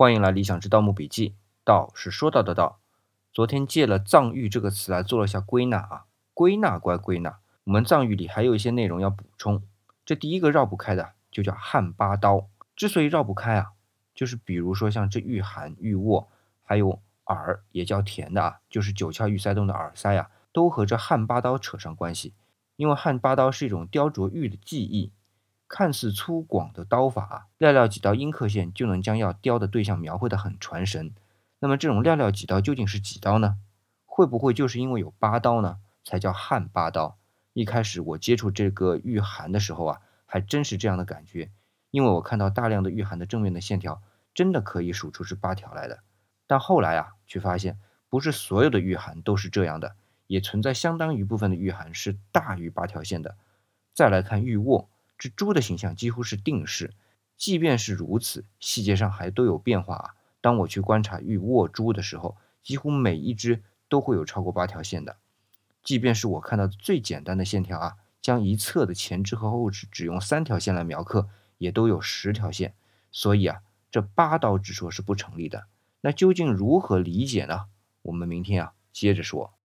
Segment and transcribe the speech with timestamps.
[0.00, 1.34] 欢迎来理想之盗墓笔记。
[1.64, 2.78] 道是说到的道。
[3.32, 9.60] 昨天借了藏域这个词来做了一下归纳啊，归纳归归纳，我们藏玉里还有一些内容要补充。
[10.04, 12.46] 这第一个绕不开的就叫汉八刀。
[12.76, 13.72] 之所以绕不开啊，
[14.14, 16.28] 就是比如说像这玉函、玉握，
[16.62, 22.34] 还有耳也叫田的啊，就是九窍玉塞洞的耳塞啊，都和这汉八刀扯上关系。
[22.76, 25.10] 因为汉八刀是一种雕琢玉的技艺。
[25.68, 31.14] 看似粗犷的刀法，寥寥几刀阴刻线就能将要雕的对象描绘得很传神。
[31.60, 33.58] 那么这种寥寥几刀究竟是几刀呢？
[34.06, 37.18] 会不会就是因为有八刀呢，才叫汉八刀？
[37.52, 41.50] 一开始我接触这个玉函的时候啊，还真是这样的感觉，
[41.90, 44.00] 因为我看到大量的玉函的正面的线条，
[44.32, 46.00] 真的可以数出是八条来的。
[46.46, 47.78] 但后来啊，却发现
[48.08, 49.96] 不是所有的玉函都是这样的，
[50.28, 53.36] 也存在相当一部分的玉函是大于八条线的。
[53.92, 54.88] 再来看玉握。
[55.18, 56.94] 这猪的形象几乎是定式，
[57.36, 60.14] 即便是如此，细节上还都有变化啊。
[60.40, 65.16] 当我去观察玉握猪的时候，几乎每一只都会有超过八条线的。
[65.82, 72.74] 即便是我看到最简单的线条啊，将一侧的前肢和后肢只用三条线来描刻，也都有十条线。
[73.10, 75.66] 所以啊，这八刀之说是不成立的。
[76.02, 77.66] 那究竟如何理解呢？
[78.02, 79.57] 我们明天啊接着说。